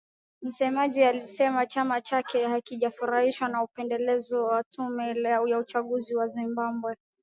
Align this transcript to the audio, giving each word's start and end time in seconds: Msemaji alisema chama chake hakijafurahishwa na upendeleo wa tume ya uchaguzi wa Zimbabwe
Msemaji 0.41 1.03
alisema 1.03 1.65
chama 1.65 2.01
chake 2.01 2.45
hakijafurahishwa 2.47 3.47
na 3.49 3.63
upendeleo 3.63 4.43
wa 4.45 4.63
tume 4.63 5.21
ya 5.25 5.59
uchaguzi 5.61 6.15
wa 6.15 6.27
Zimbabwe 6.27 6.95